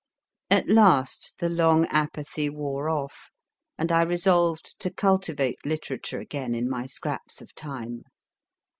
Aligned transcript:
At 0.49 0.67
last 0.67 1.35
the 1.37 1.47
long 1.47 1.85
apathy 1.89 2.49
wore 2.49 2.89
off, 2.89 3.29
and 3.77 3.91
I 3.91 4.01
resolved 4.01 4.79
to 4.79 4.89
cultivate 4.89 5.63
literature 5.63 6.17
again 6.19 6.55
in 6.55 6.67
my 6.67 6.87
scraps 6.87 7.39
of 7.39 7.53
time. 7.53 8.05